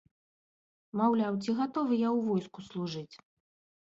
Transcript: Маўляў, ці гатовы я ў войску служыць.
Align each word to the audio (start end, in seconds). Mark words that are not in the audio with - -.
Маўляў, 1.01 1.37
ці 1.43 1.55
гатовы 1.59 1.93
я 1.99 2.09
ў 2.17 2.19
войску 2.31 2.59
служыць. 2.69 3.15